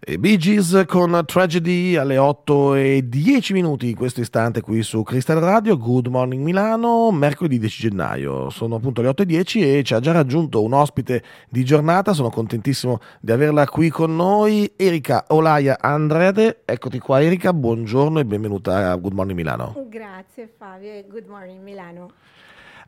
[0.00, 5.02] E Bee Gees con Tragedy alle 8 e 10 minuti in questo istante qui su
[5.02, 5.76] Crystal Radio.
[5.76, 8.48] Good morning Milano, mercoledì 10 gennaio.
[8.48, 12.12] Sono appunto le 8 e 10 e ci ha già raggiunto un ospite di giornata.
[12.12, 16.62] Sono contentissimo di averla qui con noi, Erika Olaia Andrade.
[16.64, 19.84] Eccoti qua Erika, buongiorno e benvenuta a Good morning Milano.
[19.88, 22.12] Grazie Fabio e Good morning Milano.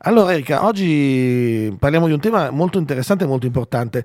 [0.03, 4.03] Allora Erika, oggi parliamo di un tema molto interessante e molto importante.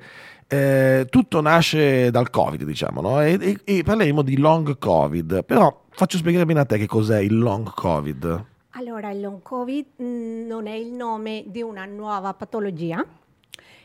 [0.48, 3.20] Eh, tutto nasce dal Covid, diciamo, no?
[3.20, 5.44] e, e, e, parleremo di long Covid.
[5.44, 8.44] Però faccio spiegare bene a te che cos'è il long Covid.
[8.70, 13.04] Allora, il long Covid mm, non è il nome di una nuova patologia.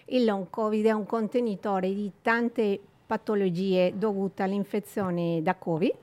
[0.06, 5.94] Il long Covid è un contenitore di tante patologie dovute all'infezione da Covid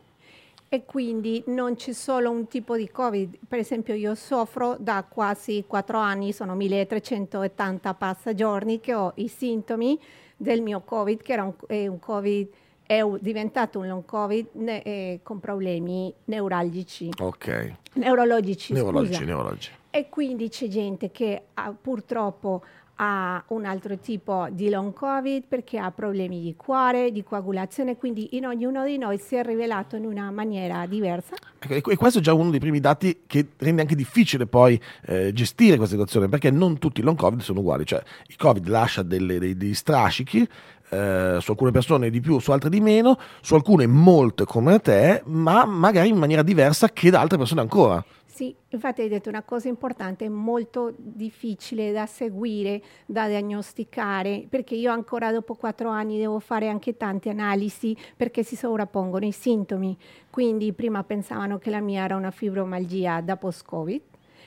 [0.70, 3.36] e quindi non c'è solo un tipo di Covid.
[3.46, 9.98] Per esempio io soffro da quasi 4 anni, sono 1380 passagiorni che ho i sintomi
[10.38, 12.48] del mio Covid, che era un, un Covid
[12.88, 17.10] è diventato un long covid ne, eh, con problemi neuralgici.
[17.18, 17.74] Ok.
[17.92, 19.70] Neurologici, neurologici, neurologici.
[19.90, 22.62] E quindi c'è gente che ha, purtroppo
[23.00, 28.36] ha un altro tipo di long covid perché ha problemi di cuore, di coagulazione, quindi
[28.36, 31.36] in ognuno di noi si è rivelato in una maniera diversa.
[31.58, 35.32] Ecco, e questo è già uno dei primi dati che rende anche difficile poi eh,
[35.32, 39.02] gestire questa situazione perché non tutti i long covid sono uguali, cioè il covid lascia
[39.02, 40.48] delle, dei, dei strascichi
[40.90, 45.22] eh, su alcune persone di più, su altre di meno, su alcune molte come te,
[45.26, 48.04] ma magari in maniera diversa che da altre persone ancora.
[48.38, 54.92] Sì, infatti hai detto una cosa importante, molto difficile da seguire, da diagnosticare, perché io
[54.92, 59.98] ancora dopo quattro anni devo fare anche tante analisi perché si sovrappongono i sintomi.
[60.30, 64.02] Quindi prima pensavano che la mia era una fibromalgia da post-Covid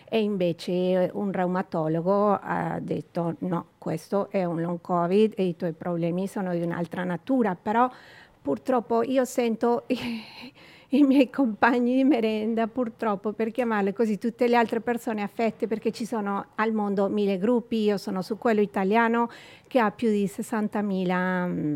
[0.08, 5.74] e invece un reumatologo ha detto no, questo è un long Covid e i tuoi
[5.74, 7.92] problemi sono di un'altra natura, però
[8.42, 9.84] purtroppo io sento
[10.92, 15.92] i miei compagni di merenda, purtroppo, per chiamarle così, tutte le altre persone affette, perché
[15.92, 19.30] ci sono al mondo mille gruppi, io sono su quello italiano
[19.68, 21.76] che ha più di 60.000 mm,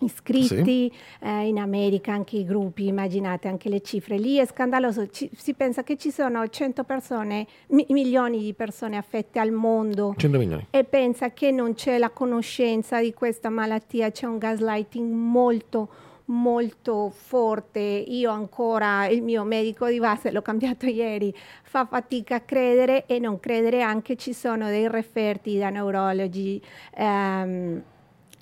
[0.00, 0.92] iscritti, sì.
[1.20, 5.54] eh, in America anche i gruppi, immaginate anche le cifre, lì è scandaloso, ci, si
[5.54, 10.66] pensa che ci sono 100 persone, mi, milioni di persone affette al mondo 100 milioni.
[10.70, 15.88] e pensa che non c'è la conoscenza di questa malattia, c'è un gaslighting molto
[16.30, 17.80] molto forte.
[17.80, 23.18] Io ancora, il mio medico di base, l'ho cambiato ieri, fa fatica a credere e
[23.18, 26.60] non credere anche ci sono dei referti da neurologi.
[26.96, 27.82] Um,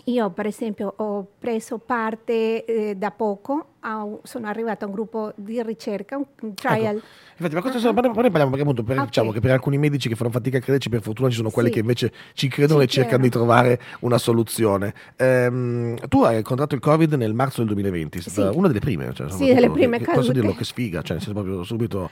[0.09, 5.33] io per esempio ho preso parte eh, da poco, un, sono arrivata a un gruppo
[5.37, 6.97] di ricerca, un, un trial.
[6.97, 7.07] Ecco.
[7.37, 7.95] Infatti, ma questo uh-huh.
[7.95, 9.07] ne parliamo perché appunto per, okay.
[9.07, 11.69] diciamo che per alcuni medici che fanno fatica a crederci, per fortuna ci sono quelli
[11.69, 11.75] sì.
[11.75, 14.95] che invece ci credono ci e cercano di trovare una soluzione.
[15.17, 18.41] Ehm, tu hai incontrato il Covid nel marzo del 2020, sì.
[18.41, 19.13] una delle prime.
[19.13, 20.17] Cioè, sì, delle prime cose.
[20.17, 22.11] Posso dirlo che sfiga, cioè nel senso proprio subito...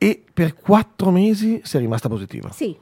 [0.00, 2.52] E per quattro mesi sei rimasta positiva?
[2.52, 2.76] Sì,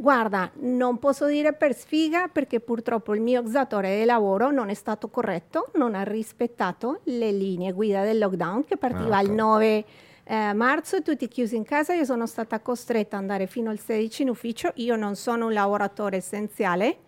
[0.00, 4.74] Guarda, non posso dire per sfiga perché purtroppo il mio datore di lavoro non è
[4.74, 9.24] stato corretto, non ha rispettato le linee guida del lockdown che partiva ah, okay.
[9.24, 9.84] il 9
[10.22, 14.22] eh, marzo, tutti chiusi in casa, io sono stata costretta ad andare fino al 16
[14.22, 16.98] in ufficio, io non sono un lavoratore essenziale,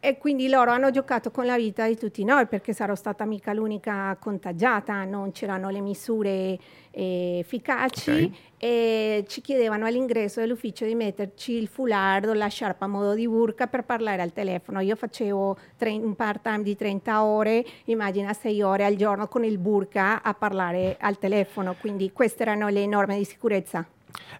[0.00, 3.52] e quindi loro hanno giocato con la vita di tutti noi perché sarò stata mica
[3.52, 6.58] l'unica contagiata, non c'erano le misure
[6.92, 8.34] eh, efficaci okay.
[8.58, 13.26] e ci chiedevano all'ingresso dell'ufficio di metterci il foulard o la sciarpa a modo di
[13.26, 14.78] burka per parlare al telefono.
[14.80, 19.58] Io facevo tre, un part-time di 30 ore, immagina 6 ore al giorno con il
[19.58, 23.84] burka a parlare al telefono, quindi queste erano le norme di sicurezza.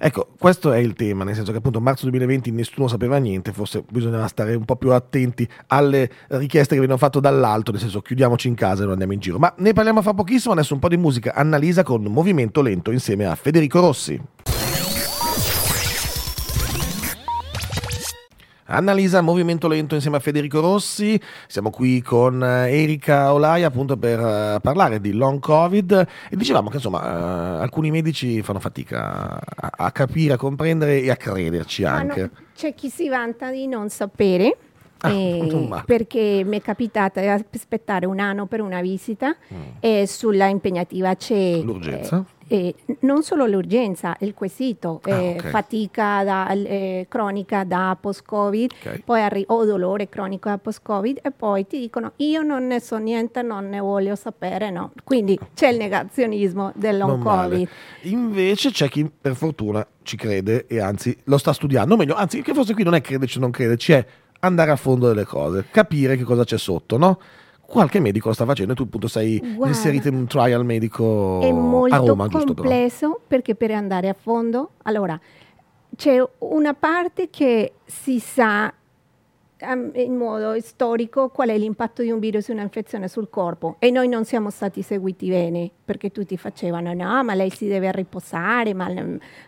[0.01, 3.83] Ecco, questo è il tema, nel senso che appunto marzo 2020 nessuno sapeva niente, forse
[3.91, 8.47] bisognava stare un po' più attenti alle richieste che venivano fatte dall'alto, nel senso chiudiamoci
[8.47, 9.39] in casa e non andiamo in giro.
[9.39, 13.27] Ma ne parliamo fra pochissimo, adesso un po' di musica, Annalisa con Movimento Lento insieme
[13.27, 14.21] a Federico Rossi.
[18.71, 21.21] Annalisa Movimento Lento insieme a Federico Rossi.
[21.47, 26.69] Siamo qui con eh, Erika Olaia appunto per uh, parlare di long covid e dicevamo
[26.69, 31.85] che insomma uh, alcuni medici fanno fatica a, a, capire, a comprendere e a crederci
[31.85, 32.21] anche.
[32.21, 34.57] No, c'è chi si vanta di non sapere.
[35.01, 39.61] Ah, eh, perché mi è capitata di aspettare un anno per una visita mm.
[39.79, 42.19] e sulla impegnativa c'è l'urgenza.
[42.19, 45.51] Eh, eh, non solo l'urgenza, il quesito, ah, eh, okay.
[45.51, 49.03] fatica da, eh, cronica da post-Covid, okay.
[49.05, 52.97] poi arri- o dolore cronico da post-Covid e poi ti dicono io non ne so
[52.97, 54.93] niente, non ne voglio sapere, no.
[55.05, 57.69] Quindi c'è il negazionismo del long Covid.
[58.03, 62.41] Invece c'è chi per fortuna ci crede e anzi lo sta studiando, o meglio, anzi
[62.41, 64.07] che forse qui non è crederci o non crederci, è
[64.41, 67.19] andare a fondo delle cose, capire che cosa c'è sotto, no?
[67.69, 71.39] qualche medico lo sta facendo e tu appunto sei Guarda, inserito in un trial medico
[71.43, 72.67] È molto a Roma, giusto però?
[72.67, 75.21] complesso perché per andare a fondo, allora
[75.95, 78.73] c'è una parte che si sa
[79.61, 83.91] um, in modo storico qual è l'impatto di un virus e un'infezione sul corpo e
[83.91, 88.73] noi non siamo stati seguiti bene perché tutti facevano no ma lei si deve riposare
[88.73, 88.91] ma,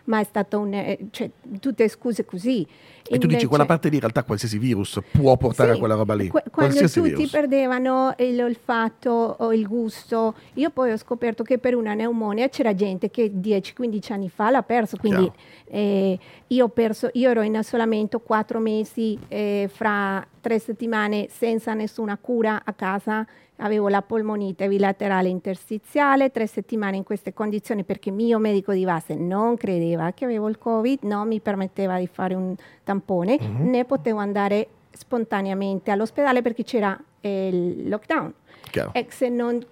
[0.05, 1.29] ma è stato un eh, cioè
[1.59, 2.67] tutte scuse così
[3.15, 5.95] e tu dici quella parte lì in realtà qualsiasi virus può portare sì, a quella
[5.95, 7.29] roba lì qu- quando tutti virus.
[7.29, 13.09] perdevano l'olfatto o il gusto io poi ho scoperto che per una pneumonia c'era gente
[13.09, 15.31] che 10-15 anni fa l'ha perso quindi
[15.65, 22.17] eh, io, perso, io ero in isolamento quattro mesi eh, fra tre settimane senza nessuna
[22.17, 23.25] cura a casa,
[23.57, 28.83] avevo la polmonite bilaterale interstiziale, tre settimane in queste condizioni perché il mio medico di
[28.83, 33.69] base non credeva che avevo il Covid, non mi permetteva di fare un tampone, mm-hmm.
[33.69, 38.33] né potevo andare spontaneamente all'ospedale perché c'era eh, il lockdown.
[38.69, 38.93] Chiaro.
[38.93, 39.63] E se non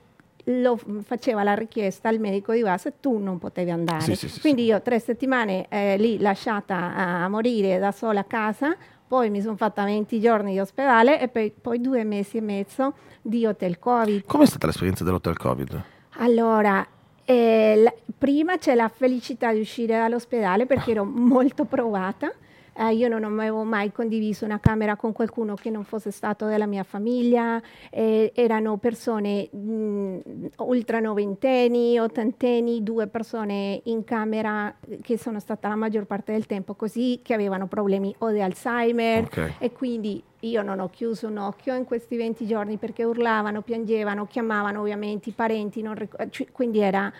[0.51, 4.01] lo faceva la richiesta al medico di base, tu non potevi andare.
[4.01, 8.21] Sì, sì, sì, Quindi io tre settimane eh, lì lasciata a, a morire da sola
[8.21, 8.75] a casa,
[9.09, 13.43] poi mi sono fatta 20 giorni di ospedale e poi, due mesi e mezzo di
[13.43, 14.23] hotel Covid.
[14.27, 15.83] Com'è stata l'esperienza dell'hotel Covid?
[16.17, 16.85] Allora,
[17.25, 22.31] eh, la, prima c'è la felicità di uscire dall'ospedale perché ero molto provata
[22.79, 26.65] eh, io non avevo mai condiviso una camera con qualcuno che non fosse stato della
[26.65, 30.17] mia famiglia, eh, erano persone mh,
[30.59, 36.73] ultra noventenni, ottantenni, due persone in camera che sono stata la maggior parte del tempo
[36.75, 39.23] così, che avevano problemi o di Alzheimer.
[39.25, 39.55] Okay.
[39.59, 44.25] e quindi io non ho chiuso un occhio in questi 20 giorni perché urlavano, piangevano,
[44.25, 47.11] chiamavano ovviamente i parenti, ric- quindi era,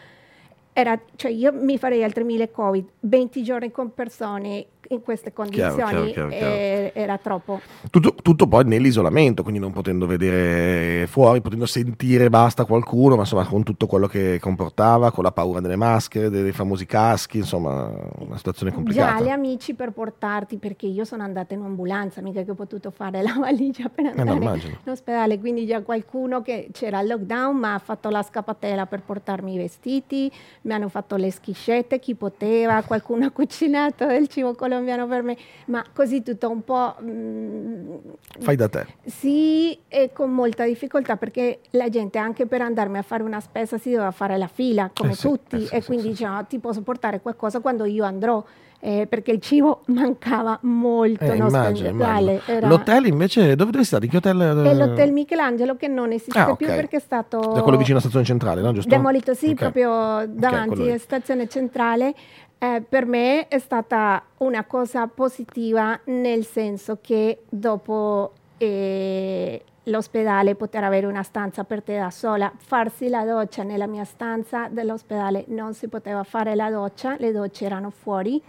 [0.72, 5.76] era, cioè io mi farei altri mille Covid, 20 giorni con persone in queste condizioni
[5.76, 7.60] chiaro, chiaro, chiaro, eh, era troppo.
[7.92, 13.46] Tutto, tutto, poi nell'isolamento, quindi non potendo vedere fuori, potendo sentire basta qualcuno, ma insomma
[13.46, 18.38] con tutto quello che comportava, con la paura delle maschere, dei famosi caschi, insomma una
[18.38, 19.18] situazione complicata.
[19.18, 22.90] Già, gli amici per portarti, perché io sono andata in ambulanza, mica che ho potuto
[22.90, 27.10] fare la valigia per andare eh no, in ospedale, quindi già qualcuno che c'era il
[27.10, 32.00] lockdown ma ha fatto la scappatella per portarmi i vestiti, mi hanno fatto le schiscette,
[32.00, 35.36] chi poteva, qualcuno ha cucinato del cibo colombiano colombiano per me,
[35.66, 36.96] ma così tutto un po'...
[37.00, 37.96] Mh, mm,
[38.40, 38.86] Fai da te.
[39.06, 43.78] Sì, e con molta difficoltà perché la gente anche per andarmi a fare una spesa
[43.78, 46.44] si doveva fare la fila come eh sì, tutti eh sì, e sì, quindi diceva
[46.44, 48.44] ti posso portare qualcosa quando io andrò.
[48.82, 51.26] Eh, perché il cibo mancava molto.
[51.26, 52.40] Eh, immagino, immagino.
[52.46, 52.66] Era...
[52.66, 54.06] L'hotel invece dove sei stato?
[54.06, 54.40] In che hotel?
[54.40, 56.56] È l'hotel Michelangelo che non esiste ah, okay.
[56.56, 57.40] più perché è stato...
[57.40, 58.72] Da quello vicino alla stazione centrale, no?
[58.72, 58.90] Giusto?
[58.90, 59.56] Demolito, sì, okay.
[59.56, 62.16] proprio davanti alla okay, stazione centrale
[62.60, 70.84] eh, per me è stata una cosa positiva nel senso che dopo eh, l'ospedale poter
[70.84, 75.74] avere una stanza per te da sola, farsi la doccia nella mia stanza dell'ospedale non
[75.74, 78.42] si poteva fare la doccia, le docce erano fuori,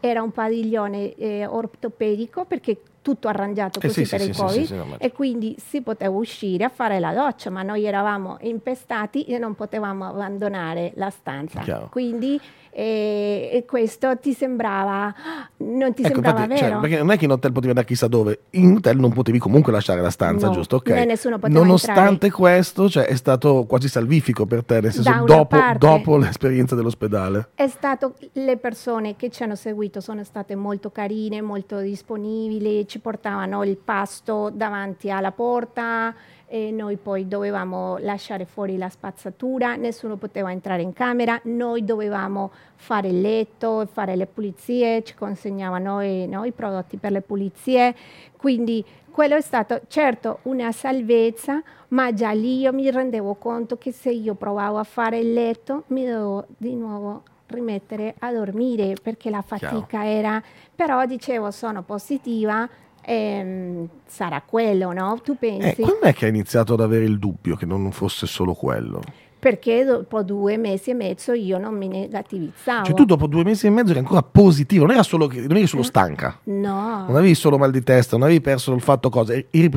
[0.00, 4.34] era un padiglione eh, ortopedico perché tutto arrangiato eh, così eh sì, per sì, il
[4.34, 9.24] sì, Covid e quindi si poteva uscire a fare la doccia, ma noi eravamo impestati
[9.24, 11.60] e non potevamo abbandonare la stanza.
[11.60, 11.88] Chiaro.
[11.90, 12.40] Quindi
[12.74, 15.14] e, e, questo ti sembrava
[15.58, 17.68] non ti ecco, sembrava infatti, cioè, vero cioè, perché non è che in hotel potevi
[17.68, 21.38] andare chissà dove in hotel non potevi comunque lasciare la stanza no, giusto ok nessuno
[21.38, 22.32] poteva nonostante entrare.
[22.32, 27.68] questo cioè, è stato quasi salvifico per te nel senso dopo, dopo, l'esperienza dell'ospedale è
[27.68, 33.64] stato le persone che ci hanno seguito sono state molto carine molto disponibili ci portavano
[33.64, 36.14] il pasto davanti alla porta
[36.46, 42.52] e noi poi dovevamo lasciare fuori la spazzatura, nessuno poteva entrare in camera, noi dovevamo
[42.74, 47.94] fare il letto, fare le pulizie, ci consegnavano i, no, i prodotti per le pulizie,
[48.36, 53.90] quindi quello è stato certo una salvezza, ma già lì io mi rendevo conto che
[53.90, 57.22] se io provavo a fare il letto mi dovevo di nuovo
[57.52, 60.02] rimettere a dormire perché la fatica Ciao.
[60.02, 60.42] era,
[60.74, 62.68] però dicevo sono positiva,
[63.00, 65.20] ehm, sarà quello, no?
[65.22, 65.80] Tu pensi?
[65.80, 69.00] Eh, quando è che hai iniziato ad avere il dubbio che non fosse solo quello?
[69.38, 72.84] Perché dopo due mesi e mezzo io non mi negativizzavo.
[72.84, 75.66] Cioè tu dopo due mesi e mezzo eri ancora positivo, non, era solo, non eri
[75.66, 76.38] solo stanca.
[76.44, 77.06] No.
[77.06, 79.32] Non avevi solo mal di testa, non avevi perso il fatto cosa.
[79.32, 79.70] Eri,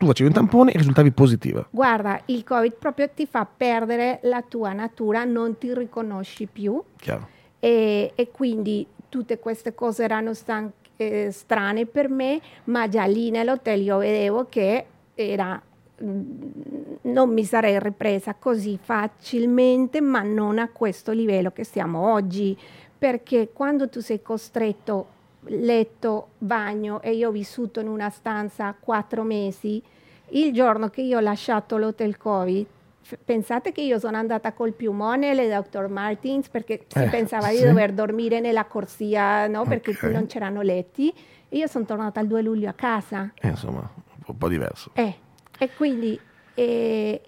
[0.00, 1.66] tu facevi un tampone e risultavi positiva.
[1.68, 6.82] Guarda, il Covid proprio ti fa perdere la tua natura, non ti riconosci più.
[6.96, 7.28] Chiaro.
[7.58, 13.30] E, e quindi tutte queste cose erano stanche eh, strane per me, ma già lì
[13.30, 15.60] nell'hotel io vedevo che era
[16.02, 16.20] mm,
[17.02, 22.56] non mi sarei ripresa così facilmente, ma non a questo livello che siamo oggi,
[22.96, 29.22] perché quando tu sei costretto letto, bagno e io ho vissuto in una stanza quattro
[29.22, 29.82] mesi
[30.32, 32.66] il giorno che io ho lasciato l'hotel Covid,
[33.24, 35.88] pensate che io sono andata col piumone alle Dr.
[35.88, 37.56] Martins perché si Eh, pensava sì.
[37.56, 39.64] di dover dormire nella corsia, no?
[39.64, 41.12] Perché non c'erano letti.
[41.48, 43.32] E io sono tornata il 2 luglio a casa.
[43.34, 44.90] Eh, insomma, un po', un po' diverso.
[44.94, 45.14] Eh,
[45.58, 46.16] e quindi
[46.54, 47.20] eh,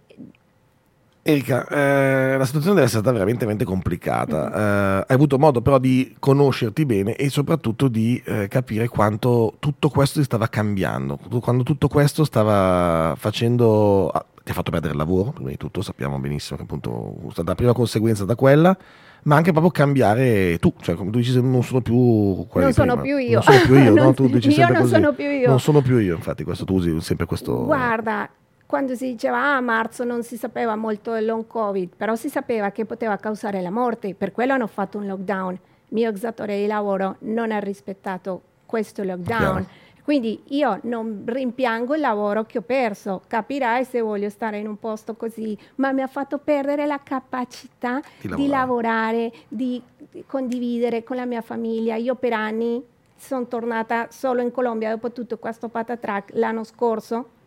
[1.25, 4.53] Erika, eh, la situazione deve essere stata veramente, veramente complicata.
[4.53, 9.89] Eh, hai avuto modo però di conoscerti bene e soprattutto di eh, capire quanto tutto
[9.89, 14.09] questo ti stava cambiando, quando tutto questo stava facendo...
[14.09, 17.31] ah, ti ha fatto perdere il lavoro, prima di tutto sappiamo benissimo che appunto è
[17.31, 18.77] stata la prima conseguenza da quella,
[19.23, 22.97] ma anche proprio cambiare tu, cioè come tu dici non sono più quella non sono
[22.97, 23.03] prima.
[23.17, 23.35] più io.
[23.35, 24.03] Non sono più io, no?
[24.03, 24.95] Non- Tu dici io sempre non così.
[24.95, 25.49] sono più io.
[25.49, 27.65] Non sono più io, infatti questo tu usi sempre questo...
[27.65, 28.29] Guarda,
[28.73, 32.31] quando si diceva ah, a marzo non si sapeva molto del long covid, però si
[32.31, 35.53] sapeva che poteva causare la morte, per quello hanno fatto un lockdown.
[35.53, 39.27] Il mio ex datore di lavoro non ha rispettato questo lockdown.
[39.27, 39.67] Chiaro.
[40.03, 44.79] Quindi io non rimpiango il lavoro che ho perso, capirai se voglio stare in un
[44.79, 48.49] posto così, ma mi ha fatto perdere la capacità Di di lavorare.
[48.49, 49.83] lavorare, di
[50.25, 51.97] condividere con la mia famiglia.
[51.97, 52.83] Io per anni
[53.17, 57.41] sono tornata solo in Colombia dopo tutto questo patatrack l'anno scorso.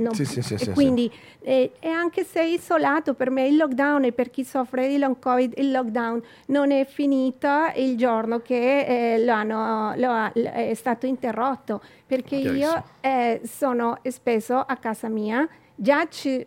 [0.00, 0.72] Non- Sì, sì, sì, e sì, sì.
[0.72, 4.96] quindi, eh, e anche se isolato, per me il lockdown e per chi soffre di
[4.98, 10.32] long covid, il lockdown non è finito il giorno che eh, lo hanno- lo ha-
[10.32, 16.44] è stato interrotto, perché io eh, sono spesso a casa mia, già ci,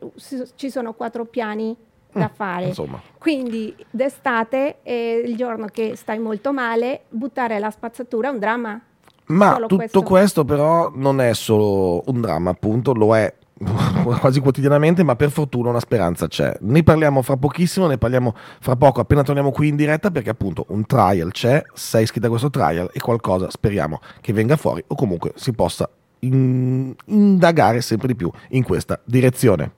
[0.56, 1.76] ci sono quattro piani
[2.12, 2.66] da fare.
[2.66, 3.02] Mm, Insomma.
[3.20, 4.92] Quindi d'estate è
[5.24, 8.82] il giorno che stai molto male, buttare la spazzatura è un dramma.
[9.26, 10.04] Ma Solo tutto questo.
[10.04, 10.46] questo.
[10.46, 13.34] però non è solo un dramma, appunto, lo è
[14.20, 16.56] quasi quotidianamente, ma per fortuna una speranza c'è.
[16.62, 20.66] Ne parliamo fra pochissimo, ne parliamo fra poco, appena torniamo qui in diretta, perché appunto
[20.70, 24.96] un trial c'è, sei iscritta a questo trial e qualcosa speriamo che venga fuori o
[24.96, 29.72] comunque si possa in- indagare sempre di più in questa direzione.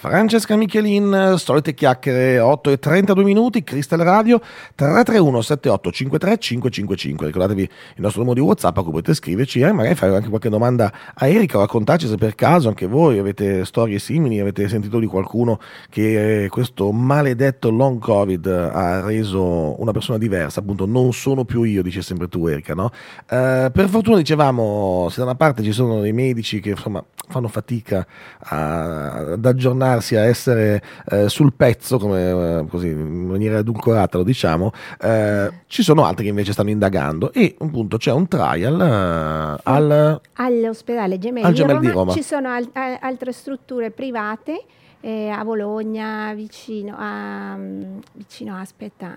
[0.00, 4.38] Francesca Michelin, solite chiacchiere, 8 e 32 minuti, Crystal Radio
[4.74, 7.26] 331 7853 555.
[7.26, 10.48] Ricordatevi il nostro numero di WhatsApp a cui potete scriverci e magari fare anche qualche
[10.48, 14.98] domanda a Erika o raccontarci se per caso anche voi avete storie simili, avete sentito
[14.98, 21.12] di qualcuno che eh, questo maledetto long covid ha reso una persona diversa, appunto non
[21.12, 22.90] sono più io, dice sempre tu Erika, no?
[23.28, 27.48] Eh, per fortuna dicevamo, se da una parte ci sono dei medici che insomma fanno
[27.48, 28.06] fatica
[28.38, 34.24] a- ad aggiornarsi, a essere eh, sul pezzo, come eh, così in maniera edulcorata lo
[34.24, 39.60] diciamo, eh, ci sono altri che invece stanno indagando e appunto c'è un trial eh,
[39.64, 42.12] al All'ospedale Gemelli, Al Gemelli di di Roma.
[42.12, 44.64] ci sono al- a- altre strutture private
[45.00, 49.12] eh, a Bologna, vicino a, mm, vicino, aspetta,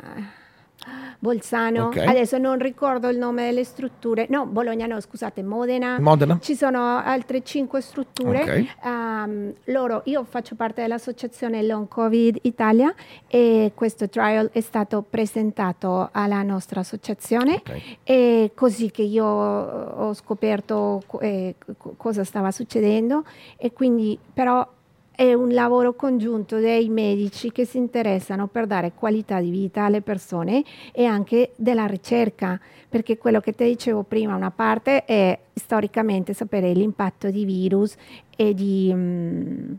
[1.19, 1.97] Bolzano, Ok.
[1.97, 5.97] adesso non ricordo il nome delle strutture, no, Bologna no, scusate, Modena.
[5.99, 6.37] Modena.
[6.41, 8.41] Ci sono altre cinque strutture.
[8.41, 8.65] Ok.
[8.85, 12.93] Ehm, loro, io faccio parte dell'associazione Long Covid Italia
[13.27, 17.81] e questo trial è stato presentato alla nostra associazione Ok.
[18.03, 23.23] e così che io ho scoperto co- eh, co- cosa stava succedendo
[23.57, 24.67] e quindi però
[25.15, 30.01] è un lavoro congiunto dei medici che si interessano per dare qualità di vita alle
[30.01, 36.33] persone e anche della ricerca, perché quello che ti dicevo prima, una parte è storicamente
[36.33, 37.95] sapere l'impatto di virus
[38.35, 39.73] e di mm,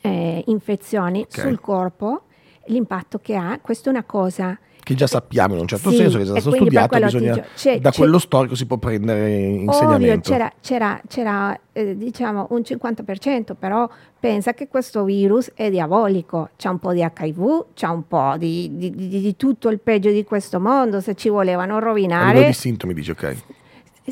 [0.00, 1.40] eh, infezioni Ok.
[1.40, 2.22] sul corpo,
[2.66, 4.58] l'impatto che ha, questa è una cosa.
[4.84, 7.80] Che già sappiamo in un certo Sì, senso che è e stato studiato, bisogna, c'è-
[7.80, 10.30] da c'è- quello storico si può prendere Ovvio, insegnamento.
[10.30, 13.88] c'era, c'era, c'era eh, diciamo un 50%, però
[14.20, 18.70] pensa che questo virus è diabolico, c'è un po' di HIV, c'è un po' di,
[18.76, 22.44] di- di- di tutto il peggio di questo mondo, se ci volevano A rovinare.
[22.46, 23.36] di sintomi dici ok.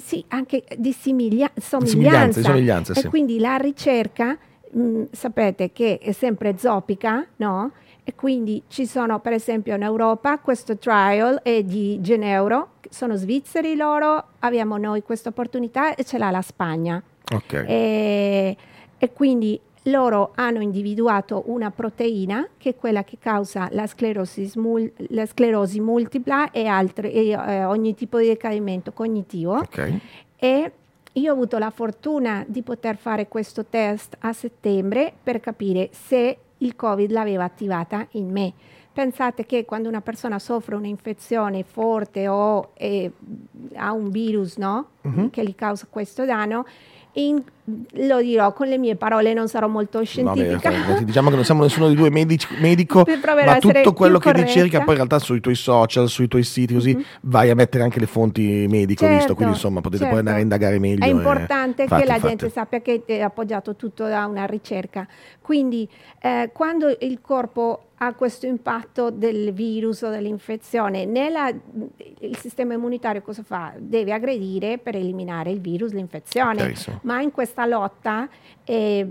[0.03, 2.41] Sì, anche di simiglia- somiglianza.
[2.41, 3.09] di somiglianze, e sì.
[3.09, 4.39] quindi la ricerca,
[4.73, 7.73] mh, sapete che è sempre zopica, no?
[8.05, 13.77] E quindi ci sono, per esempio, in Europa questo trial è di Geneuro, sono svizzeri
[13.77, 17.03] loro, abbiamo noi questa opportunità e ce l'ha la Spagna.
[17.33, 17.53] Ok.
[17.67, 18.57] E,
[18.99, 24.93] e quindi loro hanno individuato una proteina che è quella che causa la sclerosi, mul-
[25.09, 29.93] la sclerosi multipla e, altri- e, eh, ogni tipo di decadimento cognitivo ok.
[30.37, 30.73] e
[31.15, 36.39] io ho avuto la fortuna di poter fare questo test a settembre per capire se
[36.63, 38.53] il Covid l'aveva attivata in me.
[38.93, 43.11] Pensate che quando una persona soffre un'infezione forte o eh,
[43.75, 44.89] ha un virus no?
[45.03, 45.31] Mhm.
[45.31, 46.65] che gli causa questo danno,
[47.15, 47.43] in
[47.93, 50.71] lo dirò con le mie parole, non sarò molto scientifica.
[50.71, 53.05] Vabbè, diciamo che non siamo nessuno dei due medici, medico,
[53.45, 56.95] ma tutto quello che ricerca poi in realtà sui tuoi social, sui tuoi siti, così
[56.95, 57.05] mm-hmm.
[57.21, 60.11] vai a mettere anche le fonti medico, certo, visto, quindi insomma potete certo.
[60.11, 61.05] poi andare a indagare meglio.
[61.05, 62.29] È importante fatti, che la fatti.
[62.29, 65.07] gente sappia che è appoggiato tutto da una ricerca.
[65.41, 65.89] Quindi
[66.21, 71.49] eh, quando il corpo ha questo impatto del virus o dell'infezione, nella,
[72.19, 73.75] il sistema immunitario cosa fa?
[73.79, 78.29] Deve aggredire per eliminare il virus, l'infezione, ma in questa lotta
[78.65, 79.11] eh,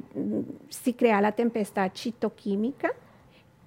[0.67, 2.93] si crea la tempesta citochimica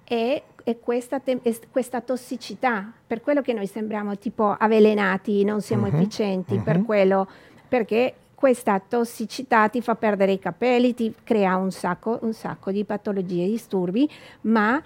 [0.05, 5.87] e, e questa, te- questa, tossicità, per quello che noi sembriamo tipo avvelenati, non siamo
[5.87, 6.63] uh-huh, efficienti, uh-huh.
[6.63, 7.27] per quello,
[7.67, 12.85] perché questa tossicità ti fa perdere i capelli, ti crea un sacco, un sacco di
[12.85, 14.09] patologie e disturbi,
[14.41, 14.81] ma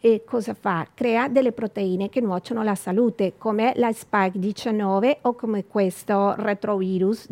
[0.00, 0.86] e cosa fa?
[0.92, 7.28] Crea delle proteine che nuociono alla salute, come la Spike 19 o come questo retrovirus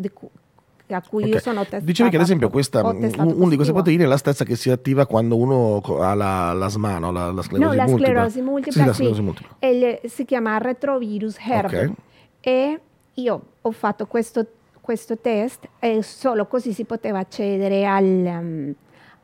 [0.89, 1.33] a cui okay.
[1.33, 1.83] io sono testata.
[1.83, 5.05] Dicevi che ad esempio questa, una di queste proteine è la stessa che si attiva
[5.05, 7.11] quando uno ha la, la SMA, no?
[7.11, 8.81] la, la sclerosi no, la sclerosi multipla.
[8.81, 9.55] Sì, la sclerosi multipla.
[9.67, 11.65] Il, si chiama retrovirus HERV.
[11.65, 11.93] Okay.
[12.39, 12.79] E
[13.15, 14.45] io ho fatto questo,
[14.79, 18.03] questo, test e solo così si poteva accedere al...
[18.03, 18.75] Um,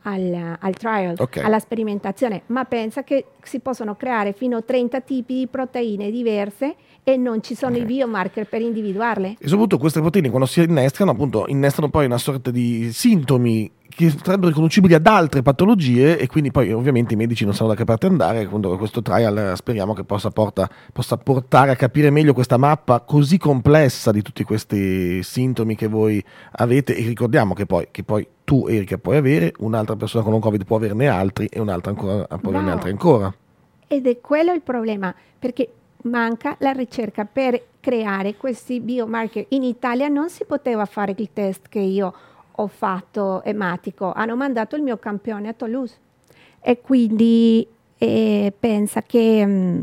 [0.03, 1.43] al, al trial, okay.
[1.43, 6.75] alla sperimentazione, ma pensa che si possono creare fino a 30 tipi di proteine diverse
[7.03, 7.83] e non ci sono okay.
[7.83, 9.36] i biomarker per individuarle.
[9.39, 14.10] E soprattutto queste proteine quando si innestano, appunto, innestano poi una sorta di sintomi che
[14.10, 17.83] sarebbero riconoscibili ad altre patologie e quindi poi ovviamente i medici non sanno da che
[17.83, 22.57] parte andare, quando questo trial speriamo che possa, porta, possa, portare a capire meglio questa
[22.57, 28.03] mappa così complessa di tutti questi sintomi che voi avete e ricordiamo che poi, che
[28.03, 31.91] poi tu Erika puoi avere, un'altra persona con un covid può averne altri e un'altra
[31.91, 33.33] ancora, può averne altri ancora.
[33.88, 35.72] Ed è quello il problema, perché
[36.03, 39.45] manca la ricerca per creare questi biomarker.
[39.50, 42.13] In Italia non si poteva fare il test che io ho
[42.55, 45.98] ho fatto ematico, hanno mandato il mio campione a Toulouse
[46.62, 47.65] e quindi
[47.98, 49.81] eh, pensa che mh, mm,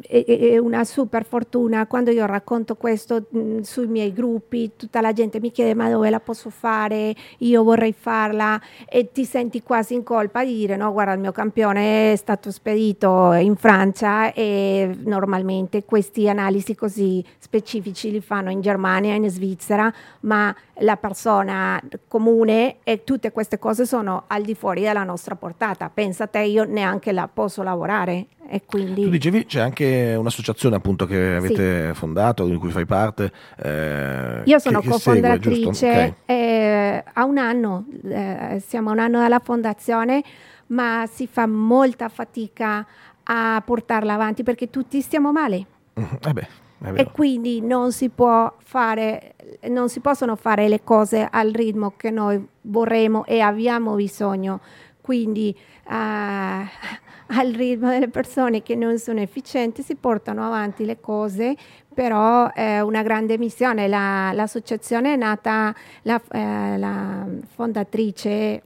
[0.00, 1.86] è, una super fortuna.
[1.86, 5.90] Quando io racconto questo mh, mm, sui miei gruppi, tutta la gente mi chiede ma
[5.90, 10.76] dove la posso fare, io vorrei farla e ti senti quasi in colpa di dire
[10.76, 17.24] no, guarda il mio campione è stato spedito in Francia e normalmente questi analisi così
[17.38, 23.86] specifici li fanno in Germania in Svizzera, ma la persona comune e tutte queste cose
[23.86, 25.90] sono al di fuori della nostra portata.
[25.92, 28.26] Pensa te, io neanche la posso lavorare
[28.66, 29.02] quindi...
[29.02, 31.94] Tu dicevi c'è anche un'associazione appunto che avete sì.
[31.94, 33.32] fondato, di cui fai parte.
[33.56, 36.14] Eh, Io sono che, cofondatrice, okay.
[36.26, 40.22] eh, a un anno, eh, siamo a un anno dalla fondazione,
[40.68, 42.86] ma si fa molta fatica
[43.22, 45.66] a portarla avanti perché tutti stiamo male.
[45.94, 46.48] Eh beh,
[46.94, 49.34] e quindi non si, fare,
[49.68, 54.60] non si possono fare le cose al ritmo che noi vorremmo e abbiamo bisogno.
[55.00, 55.92] Quindi uh,
[57.32, 61.56] al ritmo delle persone che non sono efficienti si portano avanti le cose,
[61.92, 63.88] però è una grande missione.
[63.88, 68.62] La, l'associazione è nata, la, eh, la fondatrice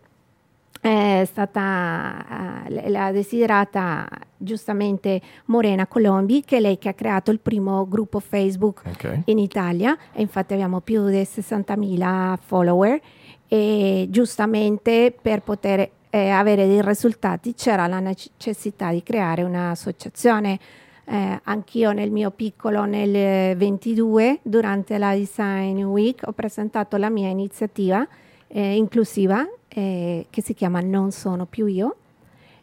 [0.81, 7.41] è stata uh, l'ha desiderata giustamente Morena Colombi, che è lei che ha creato il
[7.41, 9.23] primo gruppo Facebook okay.
[9.27, 13.01] in Italia e infatti abbiamo più di 60.000 follower
[13.49, 20.61] e giustamente per poter eh, avere dei risultati c'era la necessità di creare un'associazione.
[21.07, 27.29] Eh, anch'io nel mio piccolo nel 22 durante la Design Week ho presentato la mia
[27.29, 28.07] iniziativa
[28.47, 31.97] eh, inclusiva eh, che si chiama Non sono più io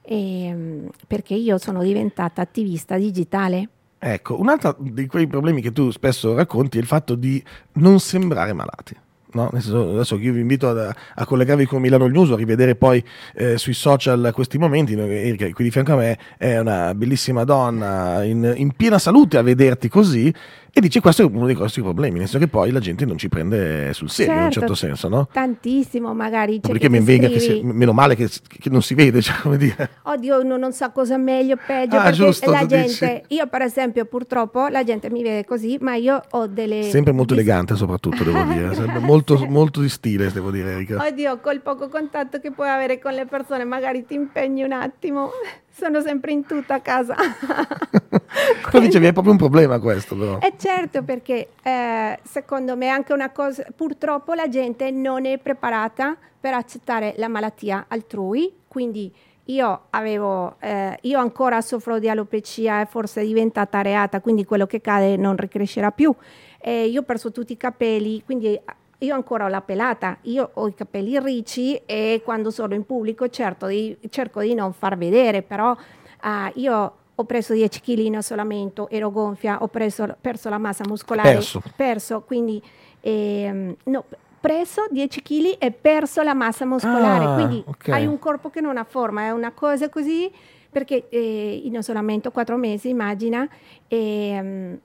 [0.01, 3.67] ehm, perché io sono diventata attivista digitale.
[3.99, 7.99] Ecco, un altro di quei problemi che tu spesso racconti è il fatto di non
[7.99, 8.95] sembrare malati.
[9.33, 9.49] No?
[9.53, 13.03] Adesso io vi invito a, a, collegarvi con Milano News, a rivedere poi
[13.35, 14.93] eh, sui social questi momenti.
[14.93, 19.41] Erika, qui di fianco a me è una bellissima donna in, in piena salute a
[19.41, 20.33] vederti così
[20.73, 23.17] e dice questo è uno dei grossi problemi, nel senso che poi la gente non
[23.17, 25.27] ci prende sul serio certo, in un certo, certo senso, no?
[25.29, 26.61] Tantissimo magari.
[26.61, 29.89] Perché mi venga che si, meno male che, che, non si vede, cioè, come dire.
[30.03, 33.39] Oddio, non, non so cosa meglio, peggio, ah, perché giusto, la gente, dici.
[33.39, 36.83] io per esempio purtroppo la gente mi vede così, ma io ho delle...
[36.83, 41.05] Sempre molto dis- elegante soprattutto, devo dire, sempre molto, molto di stile, devo dire Erika.
[41.05, 45.31] Oddio, col poco contatto che puoi avere con le persone, magari ti impegni un attimo
[45.71, 47.15] sono sempre in tutta a casa.
[48.69, 50.39] tu dicevi è proprio un problema questo però.
[50.39, 55.37] E certo perché eh, secondo me è anche una cosa, purtroppo la gente non è
[55.37, 59.13] preparata per accettare la malattia altrui, quindi
[59.45, 64.65] io avevo, eh, io ancora soffro di alopecia e forse è diventata areata, quindi quello
[64.65, 66.13] che cade non ricrescerà più.
[66.59, 68.59] Eh, io ho perso tutti i capelli, quindi
[69.01, 73.29] io ancora ho la pelata, io ho i capelli ricci e quando sono in pubblico
[73.29, 78.13] certo di, cerco di non far vedere, però uh, io ho preso 10 kg in
[78.15, 82.61] isolamento, ero gonfia, ho preso, perso la massa muscolare, perso, perso quindi
[83.01, 84.05] ehm, no,
[84.39, 87.93] preso 10 kg e perso la massa muscolare, ah, quindi okay.
[87.93, 90.31] hai un corpo che non ha forma, è una cosa così
[90.71, 93.47] perché eh, in isolamento 4 mesi, immagina,
[93.87, 94.79] ehm,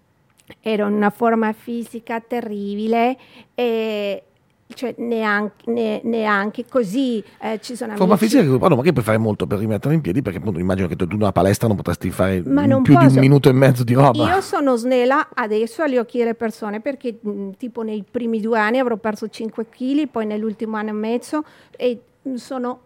[0.61, 3.16] ero in una forma fisica terribile
[3.54, 4.22] e
[4.74, 8.37] cioè neanche, ne, neanche così eh, ci sono forma amici...
[8.37, 10.22] fisica oh, no, ma che puoi fare molto per rimettere in piedi?
[10.22, 12.92] Perché appunto immagino che tu in una palestra non potresti fare Ma più non di
[12.92, 13.06] posso.
[13.06, 14.35] un minuto e mezzo di roba.
[14.35, 18.78] Io sono snella adesso agli occhi delle persone perché mh, tipo nei primi due anni
[18.78, 21.44] avrò perso 5 kg, poi nell'ultimo anno e mezzo
[21.76, 22.80] e mh, sono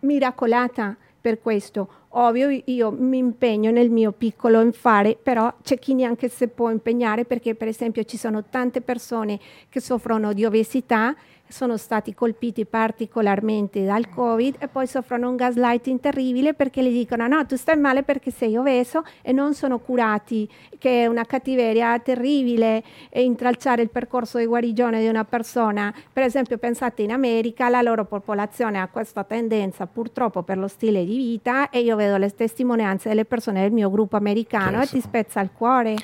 [0.00, 1.88] miracolata per questo.
[2.12, 6.70] Ovvio io mi impegno nel mio piccolo in fare, però c'è chi neanche si può
[6.70, 11.14] impegnare perché per esempio ci sono tante persone che soffrono di obesità
[11.48, 17.26] sono stati colpiti particolarmente dal Covid e poi soffrono un gaslighting terribile perché gli dicono
[17.26, 21.98] no, tu stai male perché sei obeso e non sono curati, che è una cattiveria
[21.98, 25.92] terribile e intralciare il percorso di guarigione di una persona.
[26.12, 31.04] Per esempio pensate in America, la loro popolazione ha questa tendenza purtroppo per lo stile
[31.04, 34.96] di vita e io vedo le testimonianze delle persone del mio gruppo americano Certo.
[34.96, 35.96] e ti spezza il cuore.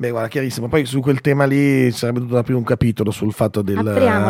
[0.00, 0.68] Beh, guarda, chiarissimo.
[0.68, 3.82] Poi su quel tema lì sarebbe dovuto aprire un capitolo sul fatto del,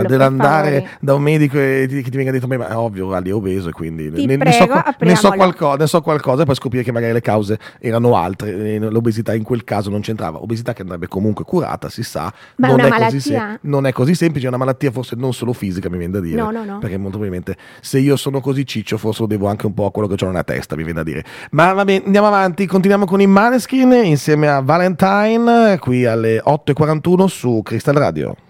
[0.07, 3.29] dell'andare da un medico e ti- che ti venga detto: "Beh, ma è ovvio, Ali
[3.29, 6.01] è obeso, e quindi Ti ne, ne prego, so, qua- ne, so qualcosa, ne so
[6.01, 8.77] qualcosa, e poi scoprire che magari le cause erano altre.
[8.77, 10.41] e L'obesità in quel caso non c'entrava.
[10.41, 12.33] Obesità che andrebbe comunque curata, si sa.
[12.57, 13.59] Ma non, una è così malattia?
[13.63, 16.41] non è così semplice, è una malattia forse non solo fisica, mi viene da dire.
[16.41, 16.79] No, no, no.
[16.79, 19.91] Perché molto probabilmente se io sono così ciccio, forse lo devo anche un po' a
[19.91, 21.23] quello che ho nella testa, mi viene da dire.
[21.51, 27.27] Ma va bene, andiamo avanti, continuiamo con i Maneskin insieme a Valentine qui alle 8.41
[27.27, 28.48] su Crystal Radio.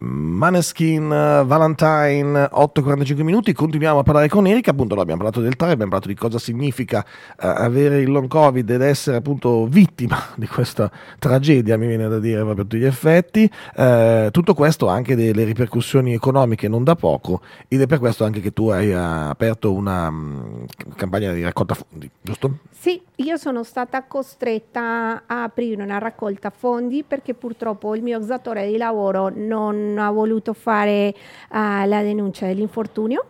[0.00, 5.90] Maneskin, Valentine, 8.45 minuti, continuiamo a parlare con Erika, appunto abbiamo parlato del TAR, abbiamo
[5.90, 10.90] parlato di cosa significa eh, avere il long covid ed essere appunto vittima di questa
[11.18, 15.44] tragedia, mi viene da dire proprio a tutti gli effetti, Eh, tutto questo anche delle
[15.44, 20.10] ripercussioni economiche non da poco ed è per questo anche che tu hai aperto una
[20.10, 20.64] mm,
[20.96, 22.58] campagna di raccolta fondi, giusto?
[22.70, 28.68] Sì, io sono stata costretta a aprire una raccolta fondi perché purtroppo il mio datore
[28.68, 31.14] di lavoro non ha voluto fare eh,
[31.86, 33.24] la denuncia dell'infortunio.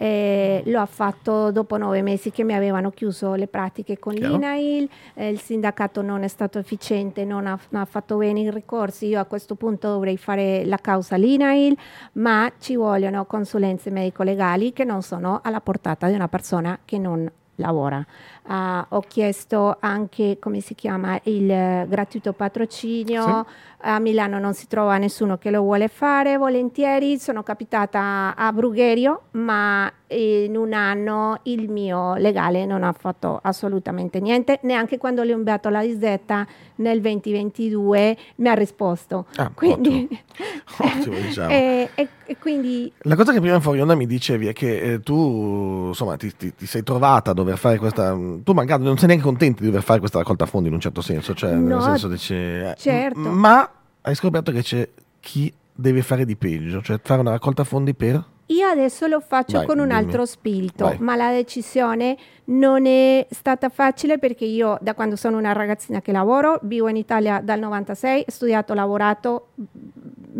[0.00, 4.34] Eh, lo ha fatto dopo nove mesi che mi avevano chiuso le pratiche con Chiaro.
[4.34, 8.50] l'INAIL, eh, il sindacato non è stato efficiente, non ha, non ha fatto bene i
[8.52, 11.76] ricorsi, io a questo punto dovrei fare la causa all'INAIL,
[12.12, 17.28] ma ci vogliono consulenze medico-legali che non sono alla portata di una persona che non
[17.56, 18.04] lavora.
[18.50, 23.44] Ah, ho chiesto anche, come si chiama, il eh, gratuito patrocinio.
[23.80, 27.18] A Milano non si trova nessuno che lo vuole fare, volentieri.
[27.18, 34.18] Sono capitata a Brugherio, ma in un anno il mio legale non ha fatto assolutamente
[34.20, 39.26] niente, neanche quando le ho inviato la disdetta nel 2022 mi ha risposto.
[39.36, 40.08] Ah, quindi,
[40.80, 41.50] Ottimo, diciamo.
[41.50, 45.00] e, e- e quindi La cosa che prima fuori onda mi dicevi è che eh,
[45.00, 48.16] tu insomma ti, ti- ti sei trovata a dover fare questa.
[48.42, 51.00] Tu magari non sei neanche contenta di dover fare questa raccolta fondi in un certo
[51.00, 53.18] senso, cioè nel No, senso dici, eh, certo.
[53.18, 53.70] m- Ma
[54.02, 54.88] hai scoperto che c'è
[55.20, 58.24] chi deve fare di peggio, cioè fare una raccolta fondi per.
[58.50, 59.98] Io adesso lo faccio Vai, con un dimmi.
[59.98, 60.96] altro spirito, Vai.
[61.00, 66.12] ma la decisione non è stata facile perché io da quando sono una ragazzina che
[66.12, 69.48] lavoro, vivo in Italia dal 96, ho studiato, lavorato,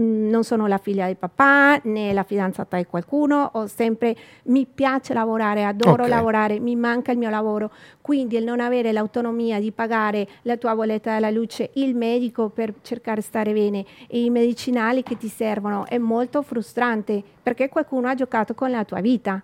[0.01, 5.13] non sono la figlia di papà né la fidanzata di qualcuno, ho sempre, mi piace
[5.13, 6.09] lavorare, adoro Ok.
[6.09, 10.75] lavorare, mi manca il mio lavoro, quindi il non avere l'autonomia di pagare la tua
[10.75, 15.29] bolletta della luce, il medico per cercare di stare bene e i medicinali che ti
[15.29, 19.43] servono è molto frustrante perché qualcuno ha giocato con la tua vita,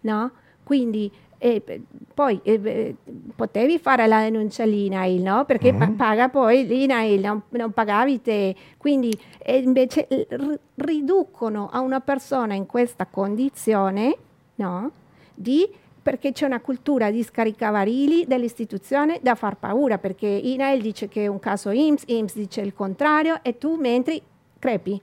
[0.00, 0.30] no?
[0.64, 1.80] Quindi eh, p-
[2.14, 2.94] poi eh,
[3.34, 5.44] potevi fare la denuncia all'INAIL, no?
[5.44, 5.96] Perché pa- Mhm.
[5.96, 8.54] paga poi l'INAIL, non, non pagavi te.
[8.78, 14.16] Quindi eh, invece eh, ri- riducono a una persona in questa condizione,
[14.56, 14.90] no?
[15.34, 15.68] Di
[16.02, 21.26] perché c'è una cultura di scaricavarili dell'istituzione da far paura, perché INAIL dice che è
[21.26, 24.20] un caso IMSS, IMSS dice il contrario e tu mentre
[24.60, 25.00] crepi.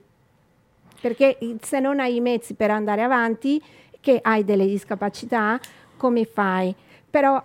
[1.00, 3.62] Perché se non hai i mezzi per andare avanti,
[4.00, 5.60] che hai delle discapacità,
[6.04, 6.74] come fai?
[7.08, 7.42] Però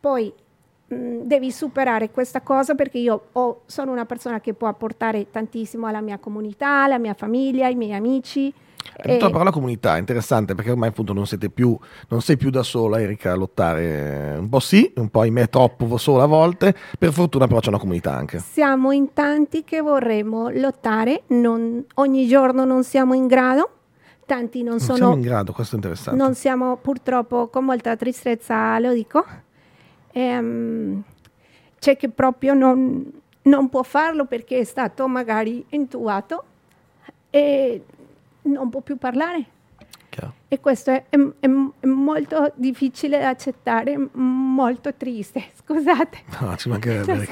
[0.00, 0.32] poi
[0.88, 5.86] mh, devi superare questa cosa perché io ho- sono una persona che può apportare tantissimo
[5.86, 8.52] alla mia comunità, alla mia famiglia, ai miei amici.
[9.00, 12.64] Tutta la parola comunità, interessante perché ormai appunto non siete più, non sei più da
[12.64, 17.12] sola Erika a lottare, un po' sì, un po' ahimè troppo solo a volte, per
[17.12, 18.40] fortuna però c'è una comunità anche.
[18.40, 23.70] Siamo in tanti che vorremmo lottare, non, ogni giorno non siamo in grado,
[24.32, 26.18] tanti non, non sono siamo in grado, questo è interessante.
[26.18, 29.22] Non siamo purtroppo, con molta tristezza lo dico,
[30.10, 31.02] ehm,
[31.78, 36.44] c'è che proprio non, non può farlo perché è stato magari intubato
[37.28, 37.82] e
[38.42, 39.44] non può più parlare.
[40.52, 46.18] E questo è, è, è, molto difficile da accettare, molto triste, scusate.
[46.40, 47.26] No, ci mancherebbe,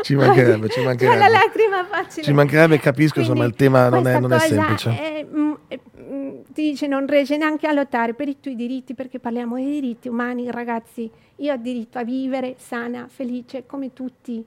[0.00, 1.18] ci mancherebbe, ci mancherebbe.
[1.18, 2.22] la lacrima facile.
[2.22, 4.88] Ci mancherebbe, capisco, Quindi, insomma, il tema non è, non è semplice.
[4.88, 5.52] È, mm,
[6.54, 10.08] ti dice non riesce neanche a lottare per i tuoi diritti, perché parliamo di diritti
[10.08, 11.10] umani, ragazzi.
[11.36, 14.42] Io ho diritto a vivere sana, felice, come tutti.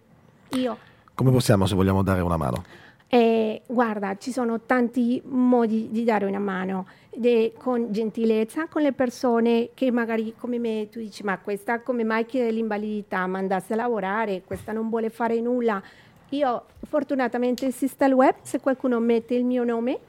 [0.54, 0.78] Io.
[1.14, 2.64] Come possiamo, se vogliamo, dare una mano?
[3.08, 8.92] Eh, guarda, ci sono tanti modi di dare una mano, de, con gentilezza, con le
[8.92, 13.74] persone che magari come me tu dici ma questa come mai chiede l'invalidità, ma andasse
[13.74, 15.82] a lavorare, questa non vuole fare nulla.
[16.30, 20.00] Io fortunatamente esiste il web, se qualcuno mette il mio nome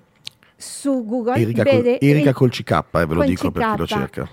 [0.57, 3.71] su Google, Erika, vede col, Erika il, col CK, eh, ve lo dico CK, per
[3.71, 4.29] chi lo cerca.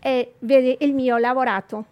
[0.00, 1.86] E vede il mio lavorato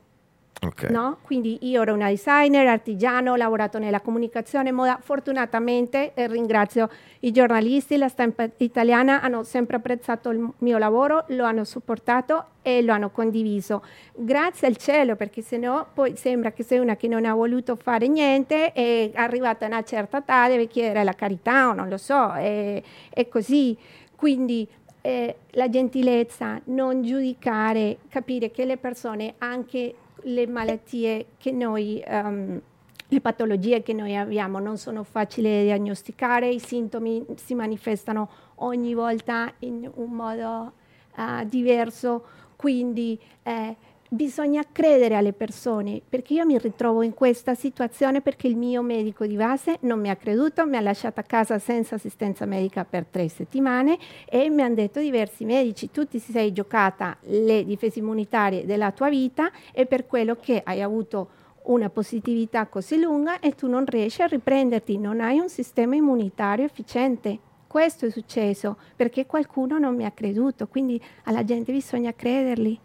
[0.64, 0.92] Okay.
[0.92, 1.18] No?
[1.22, 5.00] Quindi io ero una designer, artigiano, ho lavorato nella comunicazione moda.
[5.02, 6.88] Fortunatamente eh, ringrazio
[7.20, 12.80] i giornalisti, la stampa italiana hanno sempre apprezzato il mio lavoro, lo hanno supportato e
[12.80, 13.82] lo hanno condiviso.
[14.14, 17.74] Grazie al cielo, perché se no poi sembra che sei una che non ha voluto
[17.74, 21.98] fare niente e arrivata a una certa età deve chiedere la carità o non lo
[21.98, 23.76] so, è, è così.
[24.14, 24.68] Quindi
[25.00, 32.60] eh, la gentilezza, non giudicare, capire che le persone anche le malattie che noi, um,
[33.08, 34.58] le patologie che noi abbiamo.
[34.58, 40.72] Non sono facili da diagnosticare, i sintomi si manifestano ogni volta in un modo
[41.16, 42.24] uh, diverso,
[42.56, 43.76] quindi eh,
[44.12, 49.24] bisogna credere alle persone, perché io mi ritrovo in questa situazione perché il mio medico
[49.24, 53.06] di base non mi ha creduto, mi ha lasciato a casa senza assistenza medica per
[53.06, 53.96] tre settimane
[54.28, 59.08] e mi hanno detto diversi medici, tu ti sei giocata le difese immunitarie della tua
[59.08, 64.20] vita e per quello che hai avuto una positività così lunga e tu non riesci
[64.20, 67.38] a riprenderti, non hai un sistema immunitario efficiente.
[67.66, 72.78] Questo è successo perché qualcuno non mi ha creduto, quindi alla gente bisogna crederli.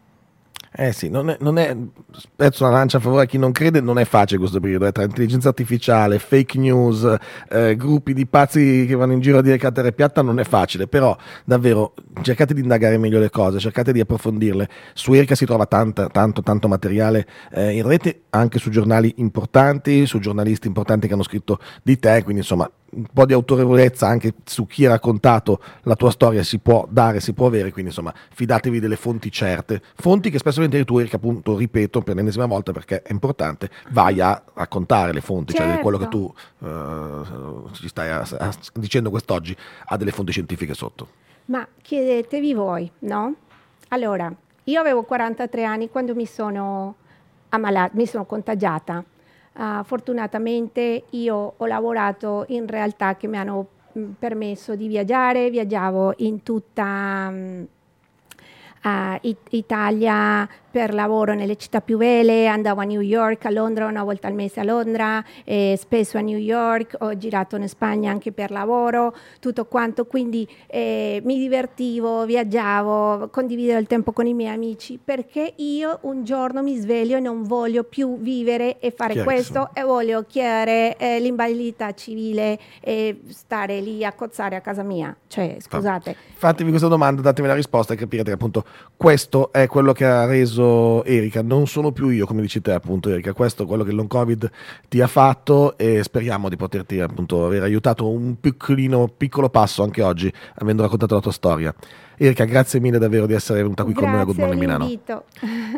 [0.79, 1.75] Eh sì, non è, non è,
[2.11, 4.91] spezzo una lancia a favore a chi non crede, non è facile questo periodo, eh,
[4.91, 7.17] tra intelligenza artificiale, fake news,
[7.49, 10.21] eh, gruppi di pazzi che vanno in giro a dire che la terra è piatta,
[10.21, 14.69] non è facile, però davvero cercate di indagare meglio le cose, cercate di approfondirle.
[14.93, 20.05] Su Erika si trova tanta, tanto, tanto materiale eh, in rete, anche su giornali importanti,
[20.05, 24.33] su giornalisti importanti che hanno scritto di te, quindi insomma un po' di autorevolezza anche
[24.45, 28.13] su chi ha raccontato la tua storia si può dare, si può avere, quindi insomma
[28.31, 32.71] fidatevi delle fonti certe, fonti che spesso volentieri tu Erika appunto ripeto per l'ennesima volta
[32.71, 35.71] perché è importante, vai a raccontare le fonti, certo.
[35.71, 40.73] cioè quello che tu uh, ci stai a, a, dicendo quest'oggi ha delle fonti scientifiche
[40.73, 41.25] sotto.
[41.45, 43.35] Ma chiedetevi voi, no?
[43.89, 44.33] Allora,
[44.65, 46.95] io avevo 43 anni quando mi sono
[47.49, 49.03] ammalata, mi sono contagiata
[49.57, 53.67] Uh, fortunatamente io ho lavorato in realtà che mi hanno
[53.97, 57.67] mm, permesso di viaggiare, viaggiavo in tutta um,
[58.83, 64.03] uh, Italia per lavoro nelle città più vele, andavo a New York, a Londra una
[64.03, 68.31] volta al mese a Londra, eh, spesso a New York, ho girato in Spagna anche
[68.31, 74.53] per lavoro, tutto quanto, quindi eh, mi divertivo, viaggiavo, condividevo il tempo con i miei
[74.53, 79.71] amici, perché io un giorno mi sveglio e non voglio più vivere e fare questo
[79.73, 85.15] e voglio chiedere eh, l'invalidità civile e stare lì a cozzare a casa mia.
[85.25, 86.15] Cioè, scusate.
[86.35, 88.63] Fatevi questa domanda, datemi la risposta e capirete che appunto
[88.95, 90.65] questo è quello che ha reso
[91.05, 93.95] Erika, non sono più io, come dici te appunto Erika, questo è quello che il
[93.95, 94.49] long covid
[94.87, 100.01] ti ha fatto e speriamo di poterti appunto aver aiutato un piccolino, piccolo passo anche
[100.01, 101.75] oggi, avendo raccontato la tua storia.
[102.19, 104.89] Erika, grazie mille davvero di essere venuta qui grazie con noi a Good Morning Milano.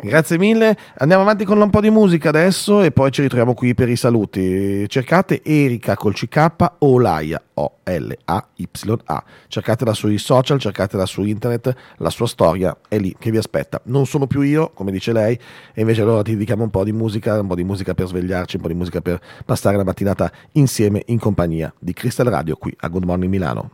[0.02, 0.74] Grazie mille.
[0.96, 3.96] Andiamo avanti con un po' di musica adesso e poi ci ritroviamo qui per i
[3.96, 4.88] saluti.
[4.88, 8.68] Cercate Erika col CK o Laia O L A Y
[9.04, 9.24] A.
[9.48, 13.78] Cercatela sui social, cercatela su internet, la sua storia è lì che vi aspetta.
[13.84, 15.38] Non sono più io, come dice lei,
[15.74, 18.56] e invece allora ti dedichiamo un po' di musica, un po' di musica per svegliarci,
[18.56, 22.74] un po' di musica per passare la mattinata insieme in compagnia di Crystal Radio qui
[22.78, 23.72] a Good Morning Milano.